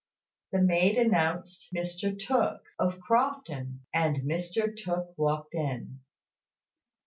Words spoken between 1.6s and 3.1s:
Mr Tooke, of